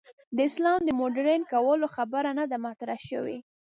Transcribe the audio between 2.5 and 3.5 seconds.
ده مطرح شوې.